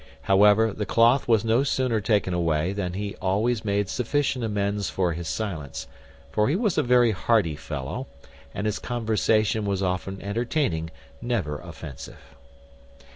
[0.23, 5.13] However, the cloth was no sooner taken away, than he always made sufficient amends for
[5.13, 5.85] his silence:
[6.31, 8.07] for he was a very hearty fellow;
[8.51, 10.89] and his conversation was often entertaining,
[11.21, 12.35] never offensive.